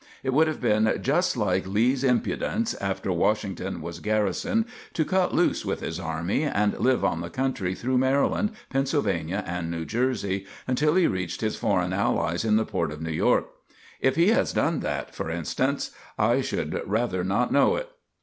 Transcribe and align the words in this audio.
"It 0.23 0.33
would 0.33 0.47
have 0.47 0.59
been 0.59 0.97
just 0.99 1.37
like 1.37 1.67
Lee's 1.67 2.03
impudence, 2.03 2.73
after 2.81 3.11
Washington 3.11 3.83
was 3.83 3.99
garrisoned, 3.99 4.65
to 4.93 5.05
cut 5.05 5.31
loose 5.31 5.63
with 5.63 5.81
his 5.81 5.99
army, 5.99 6.41
and 6.41 6.75
live 6.79 7.05
on 7.05 7.21
the 7.21 7.29
country 7.29 7.75
through 7.75 7.99
Maryland, 7.99 8.53
Pennsylvania, 8.71 9.43
and 9.45 9.69
New 9.69 9.85
Jersey 9.85 10.47
until 10.65 10.95
he 10.95 11.05
reached 11.05 11.41
his 11.41 11.55
foreign 11.55 11.93
allies 11.93 12.43
in 12.43 12.55
the 12.55 12.65
port 12.65 12.91
of 12.91 12.99
New 13.03 13.11
York. 13.13 13.45
If 13.99 14.15
he 14.15 14.29
has 14.29 14.53
done 14.53 14.79
that, 14.79 15.13
for 15.13 15.29
instance, 15.29 15.91
I 16.17 16.41
should 16.41 16.81
rather 16.89 17.23
not 17.23 17.51
know 17.53 17.75
it. 17.75 17.87